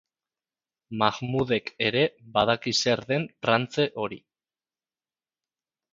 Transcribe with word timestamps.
Mahmudek 1.01 1.69
ere 1.89 2.01
badaki 2.39 2.75
zer 2.85 3.05
den 3.13 3.29
trantze 3.47 3.89
hori. 4.05 4.19